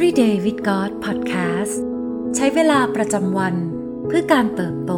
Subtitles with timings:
[0.00, 1.74] Everyday with God Podcast
[2.34, 3.54] ใช้เวลาประจำวัน
[4.06, 4.92] เพื่อการเติบโต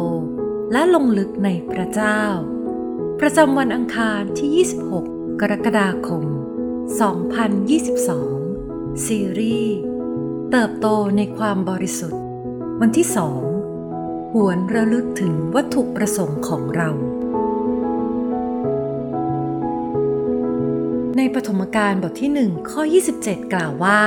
[0.71, 2.21] และลงลึกในพระเจ้า
[3.19, 4.67] ประจำวันอังคารที่
[4.97, 6.25] 26 กรกฎาคม
[7.85, 9.77] 2022 ซีรีส์
[10.51, 10.87] เติบโต
[11.17, 12.21] ในความบริสุทธิ์
[12.81, 13.07] วันที่
[13.69, 16.89] 2หวนระลึกถึงวัตถุประสงค์ของเรา
[21.17, 22.81] ในปฐมกาลบทที่1ข้อ
[23.17, 24.01] 27 กล่าวว่า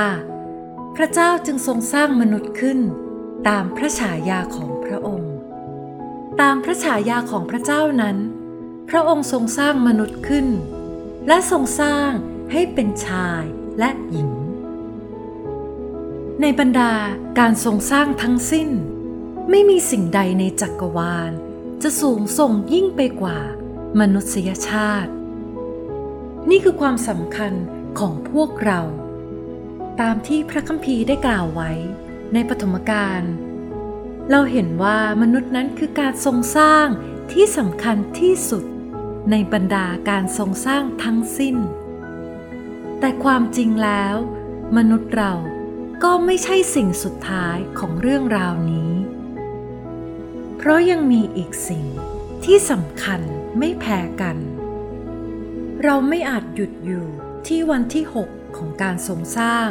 [0.99, 2.79] พระเจ้าจึงทรงสร้างมนุษย์ขึ้น
[3.47, 5.33] ตามพระฉายาของพระองค์
[6.41, 8.17] ตามพระฉายาของพระเจ้านั้น
[8.89, 10.47] พระองค์ทรงสร้างมนุษย์ขึ้น
[11.27, 12.11] และทรงสร้าง
[12.51, 13.43] ให้เป็นชาย
[13.79, 14.31] และหญิง
[16.41, 16.93] ในบรรดา
[17.39, 18.69] การทรงสร้างทั้งสิ้น
[19.49, 21.31] ไม่มีสิ่งใดในจักรวาล
[21.83, 23.39] จะสูงส่งยิ่งไปกว่า
[23.99, 25.11] มนุษยชาติ
[26.49, 27.53] นี่คือความสำคัญ
[27.99, 28.81] ของพวกเรา
[30.01, 31.71] ตามที่พระคัมภีร์ได้กล่าวไว้
[32.33, 33.21] ในปฐมกาล
[34.29, 36.87] เราเห็นว่ามนุษย์นั้นคือการทรงสร้าง
[37.31, 38.63] ที่สำคัญที่สุด
[39.31, 41.55] ในบรรดาการทรงสร้างทั้งสิ้น
[42.99, 44.15] แต่ความจริงแล้ว
[44.77, 45.33] มนุษย์เรา
[46.03, 48.91] ก็ไม่ใช่สิ่งสุดท้ายของเรื่องราวนี้
[50.57, 51.85] เพราะยังมีอีกสิ่ง
[52.45, 53.21] ที่สำคัญ
[53.59, 54.37] ไม่แพ้กัน
[55.83, 57.05] เราไม่อาจหยุดอยู่
[57.47, 59.69] ที่วันที่6 ของการทรงสร้าง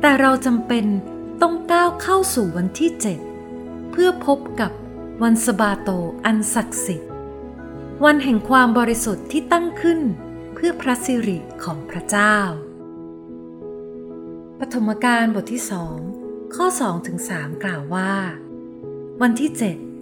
[0.00, 0.84] แต่เราจำเป็น
[1.42, 2.90] ต้องก้าวเข้าสู่วันที่
[3.40, 4.72] 7เพื่อพบกับ
[5.22, 5.90] วันสบาโต
[6.24, 7.10] อันศักดิ์สิทธิ์
[8.04, 10.00] วันแห่งความบริสุทธิ์ที่ตั้งขึ้น
[10.54, 12.36] เพื่อพระสิริของพระเจ้า
[14.58, 15.96] ปฐมกาลบทที่สอง
[16.54, 18.14] ข้อ2ถึง3กล่าวว่า
[19.22, 19.50] วันที่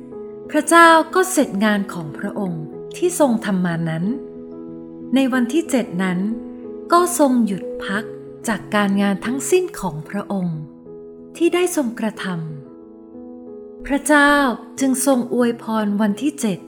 [0.01, 2.65] 7 พระเจ้าก็เสร็จงานของพระองค์
[2.97, 4.05] ที่ทรงทำมานั้น
[5.15, 6.19] ในวันที่เจ็ดนั้น
[6.93, 8.05] ก็ทรงหยุดพัก
[8.49, 10.61] จากการงานทั้งสิ้นของพระองค์
[11.37, 14.35] ที่ได้ทรงกระทำพระเจ้า
[14.81, 16.59] จึงทรงอวยพรวันที่เจ็ด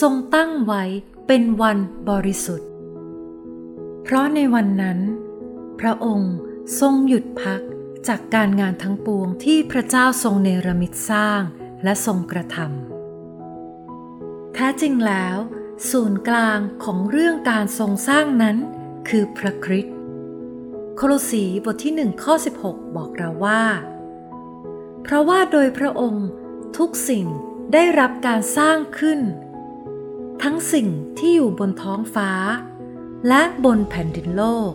[0.00, 0.84] ทรงตั้งไว้
[1.26, 1.78] เป็นวัน
[2.08, 2.68] บริสุทธิ์
[4.02, 4.98] เพราะในวันนั้น
[5.80, 6.34] พระองค์
[6.80, 7.60] ทรงหยุดพัก
[8.08, 11.42] จากการงานทั้งปวงที่พระเจ้าทรงเนรมิตสร้าง
[11.84, 15.36] และทรงกระทำแท้จริงแล้ว
[15.90, 18.56] ศูนย์กลางของเรื่องการทรงสร้างนั้น
[19.08, 19.96] คือพระคริสต์
[20.96, 23.62] โคลสีบทที่หนึ่งข้อ 16 บอกเราว่า
[25.02, 26.28] เพราะว่าโดยพระองค์
[26.78, 27.26] ทุกสิ่ง
[27.72, 29.20] ได้รับการสร้างขึ้น
[30.42, 30.88] ทั้งสิ่ง
[31.18, 32.30] ที่อยู่บนท้องฟ้า
[33.28, 34.72] และบนแผ่นดินโลก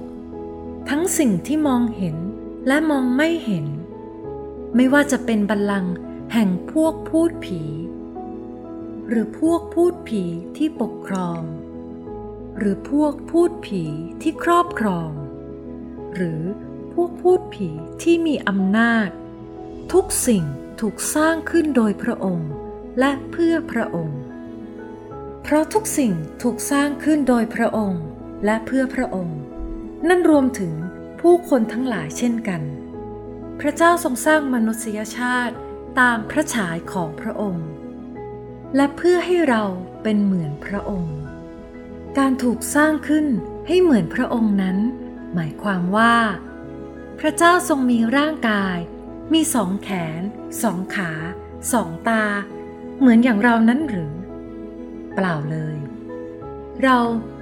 [0.89, 2.17] ทั้งสิ่งที่มองเห็น
[2.67, 3.65] และมองไม่เห็น
[4.75, 5.93] ไม่ว่าจะเป็นบัลลังก์
[6.33, 7.61] แห่งพวกพูดผี
[9.07, 10.23] หรือพวกพูดผี
[10.57, 11.41] ที่ปกครอง
[12.57, 13.83] หรือพวกพูดผี
[14.21, 15.11] ที่ครอบครอง
[16.15, 16.41] หรือ
[16.93, 17.69] พวกพูดผี
[18.01, 19.09] ที่มีอำนาจ
[19.93, 20.43] ทุกสิ่ง
[20.81, 22.51] ถูกสร้างขึ้นโดยพระองค์
[22.99, 24.19] และเพื่อพระองค์
[25.43, 28.03] เพราะทุกสิ่งถูกสร้างขึ้นโดยพระองค์
[28.45, 29.39] และเพื่อพระองค์
[30.07, 30.73] นั่นรวมถึง
[31.21, 32.61] ผู้คนทั้งหลายเช่นกัน
[33.59, 35.55] พระเจ้าทรงสร้างมนุษยชาติ
[35.99, 37.67] ตามพระฉายของพระองค์
[38.75, 39.63] และเพื่อให้เรา
[40.03, 41.15] เป็นเหมือนพระองค์
[42.17, 43.25] การถูกสร้างขึ้น
[43.67, 44.77] ให้เหมือนพระองค์นั้น
[45.33, 46.15] หมายความว่า
[47.19, 48.77] พระเจ้าทรงมีร่างกาย
[49.33, 50.21] มีสองแขน
[50.63, 51.11] สองขา
[51.71, 52.25] สองตา
[52.99, 54.13] เหมือนอย่างเรานั้นหรือ
[55.15, 55.77] เปล่าเลย
[56.83, 56.97] เรา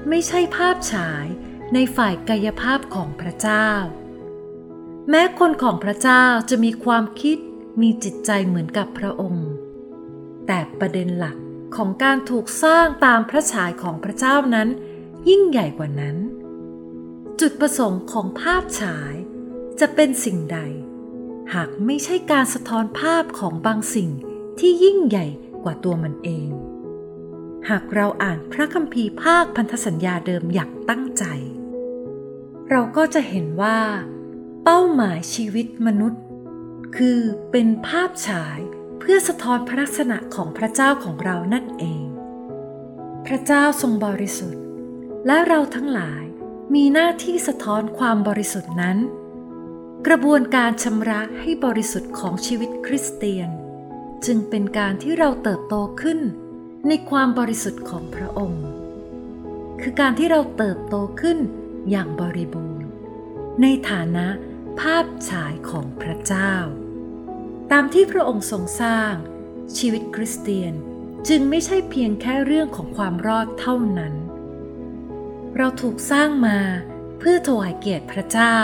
[0.10, 1.26] ไม่ใช่ภาพฉาย
[1.74, 3.68] ในฝ่ายกายภาพของพระเจ้า
[5.10, 7.38] แม้คนของพระเจ้าจะมีความคิด
[7.82, 9.50] มีจิตใจเหมือนกับพระองค์
[10.48, 11.38] แต่ประเด็นหลัก
[11.76, 14.70] ของการถูกสร้างตามพระฉายของพระเจ้านั้น
[15.30, 16.18] ยิ่งใหญ่กว่านั้น
[17.40, 19.14] จุดประสงค์ของภาพฉาย
[19.80, 20.60] จะเป็นสิ่งใด
[21.54, 24.10] หากไม่ใช่การสะท้อนภาพของบางสิ่ง
[24.60, 25.26] ที่ยิ่งใหญ่
[25.64, 26.50] กว่าตัวมันเอง
[27.70, 31.26] หากเราอ่านพระคัมภีร์ภาคพันธสัญญาเดิมอย่างตั้งใจ
[32.70, 33.80] เราก็จะเห็นว่า
[34.64, 36.22] เป้าหมายชีวิตมนุษย์
[36.98, 37.20] คือ
[37.52, 38.60] เป็นภาพฉาย
[39.04, 42.06] เพื่อสะท้อนพระลักษณะของพระเจ้าของเรานั่นเอง
[43.26, 44.64] พระเจ้าทรงบริสุทธิ์
[45.28, 46.24] และเราทั้งหลาย
[46.76, 48.98] มีหน้าที่สะท้อนความบริสุทธิ์นั้น
[50.08, 53.50] กระบวนการชำระให้บริสุทธิ์ของชีวิตคริสเตียน
[54.26, 56.20] จึงเป็นการที่เราเติบโตขึ้น
[56.88, 58.66] ในความบริสุทธิ์ของพระองค์
[59.82, 61.38] คือการที่เราเติบโตขึ้น
[61.90, 62.90] อย่างบริบูรณ์
[63.62, 64.28] ในฐานะ
[64.80, 66.54] ภาพฉายของพระเจ้า
[67.72, 69.14] ตามที่พระองค์ทรงสร้าง
[69.78, 70.74] ชีวิตคริสเตียน
[71.28, 74.14] จึงไม่ใช่เพียงแค่เรื่องของความรอดเท่านั้น
[75.58, 76.60] เราถูกสร้างมา
[77.20, 78.58] เพื่อถวายเกียรติพระเจ้า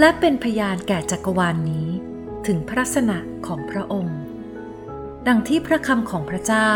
[0.00, 1.88] และเป็นพยานแก่จักรวาลนนี้
[2.46, 4.18] ถึงพระลักษณะของพระองค์
[5.28, 6.70] ดังที่พระคำของพระเจ้า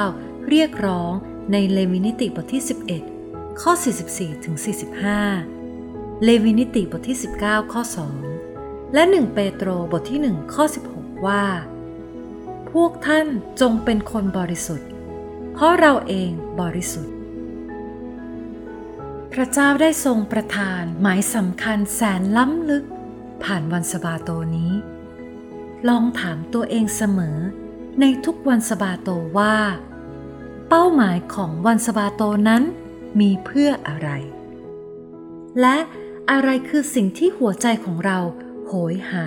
[0.48, 1.12] เรียกร้อง
[1.52, 2.62] ในเลวินิติบทที่
[3.12, 3.72] 11 ข้อ
[4.08, 4.56] 44ถึง
[5.38, 7.82] 45 เลวินิติบทที่ 19 ข้อ
[8.38, 10.89] 2 และ 1 เปโตรบทที่ 1 ข้อ16
[11.26, 11.44] ว่า
[12.72, 13.26] พวกท่าน
[13.60, 14.88] จงเป็นคนบริสุทธิ์
[15.52, 16.30] เพราะเราเอง
[16.60, 17.14] บริสุทธิ์
[19.32, 22.84] พระเจ้าได้ทรงประทานหมายสำคัญแสนล้ำลึก
[23.44, 24.72] ผ่านวันสบาโตนี้
[25.88, 27.38] ลองถามตัวเองเสมอ
[28.00, 29.08] ในทุกวันสบาโต
[29.38, 29.56] ว่า
[30.68, 32.62] เป้าหมายของวันสบาโตนั้น
[33.20, 34.10] มีเพื่ออะไร
[35.60, 35.76] และ
[36.30, 38.18] อะไรคือสิ่งที่หัวใจของเรา
[38.66, 39.26] โหยหา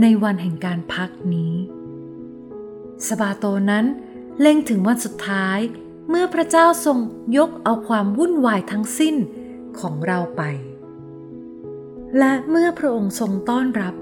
[0.00, 1.54] ในวันแห่งการพักนี้
[3.06, 3.84] สบาโตนั้น
[4.40, 5.58] เล็งถึงวันสุดท้าย
[6.08, 6.98] เมื่อพระเจ้าทรง
[7.36, 9.16] ยกเอาความวุ่นวายทั้งสิ้น
[9.80, 10.42] ของเราไป
[12.18, 13.94] และเมื่อพระองค์ทรงต้อนรับ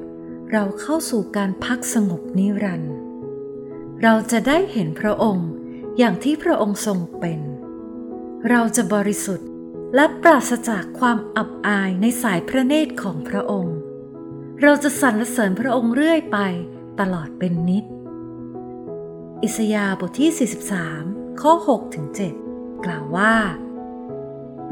[0.53, 2.95] เราเข้าสู่การพักสงบนิรันดร์
[4.03, 5.49] เราจะได้เห็นพระองค์
[5.99, 7.41] อย่างที่พระองค์ทรงเป็น
[8.51, 9.49] เราจะบริสุทธิ์
[9.95, 13.72] และปราศจากความอับอายในสายพระเนตรของพระองค์
[14.61, 16.39] เราจะสรรเสริญพระองค์เรื่อยไป
[17.01, 17.85] ตลอดเป็นนิด
[19.43, 20.51] อิสยาบทที่
[20.93, 22.07] 43 ข้อ6ถึง
[22.47, 23.37] 7กล่าวว่า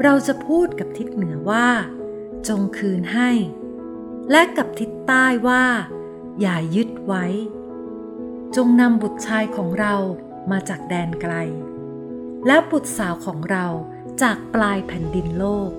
[0.03, 1.67] เราจะพูดกับทิศเหนือว่า
[2.47, 3.29] จงคืนให้
[4.31, 5.65] และกับทิศใต้ว่า
[6.41, 7.25] อย่ายึดไว้
[8.55, 9.95] จงนำบุตรชายของเรา
[10.51, 11.33] มาจากแดนไกล
[12.47, 13.65] และบุตรสาวของเรา
[14.21, 15.71] จากปลายแผ่นดินโลก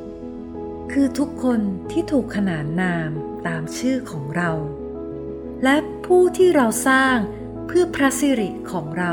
[0.92, 1.60] คือทุกคน
[1.90, 3.10] ที่ถูกขนานนาม
[3.46, 4.50] ตามชื่อของเรา
[5.64, 7.16] และผู้ที่เราสร้าง
[7.66, 9.12] เพื่อพระสิริของเรา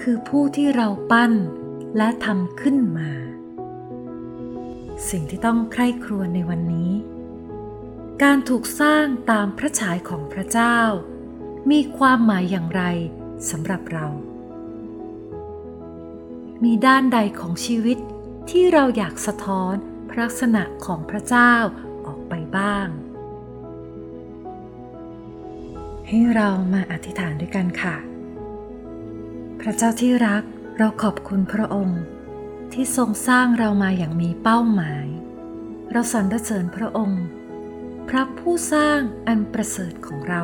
[0.00, 1.32] คือผู้ที่เราปั้น
[1.96, 3.10] และทำขึ้นมา
[5.10, 6.92] สิ่งที่ต้องใคร่ครวญในวันนี้
[8.22, 10.78] การถูกสร้างตามพระฉายของพระเจ้า
[11.70, 12.82] มีความหมายอย่างไร
[13.50, 14.06] สำหรับเรา
[16.64, 17.98] มีด้านใดของชีวิต
[18.50, 19.74] ที่เราอยากสะท้อน
[20.10, 21.54] พระลักษณะของพระเจ้า
[22.58, 22.88] บ้าง
[26.08, 27.96] ให้เรามาอธิษฐานด้วยกันค่ะ
[29.60, 30.42] พระเจ้าที่รัก
[30.78, 32.02] เราขอบคุณพระองค์
[32.72, 35.06] ที่ทรงสร้างเรามาอย่างมีเป้าหมาย
[35.92, 37.24] เราสรรเสริญพระองค์
[38.08, 40.42] พระผู้สร้างอันประเสริฐของเรา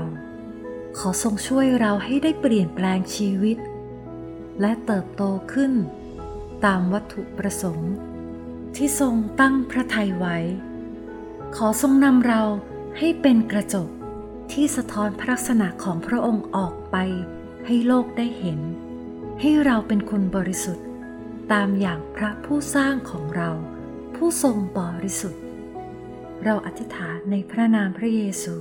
[0.98, 3.58] ขอทรงช่วยเราให้ได้เปลี่ยนแปลงชีวิต
[4.60, 5.22] และเติบโต
[5.52, 5.72] ขึ้น
[6.64, 7.92] ตามวัตถุประสงค์
[8.76, 10.38] ที่ทรงตั้งพระทัยไว้
[11.56, 12.43] ขอทรงนำเรา
[12.99, 13.88] ให้เป็นกระจก
[14.52, 16.97] ที่สะท้อนพระลักษณะของพระองค์ออกไป
[17.67, 18.61] ให้โลกได้เห็น
[19.41, 20.87] ให้เราเป็นคนบริสุทธิ์
[21.52, 23.50] ตามอย่างพระผู้สร้างของเรา
[24.14, 25.43] ผู้ทรงบริสุทธิ์
[26.44, 28.56] เราอธิษฐานในพระนามพระเยซู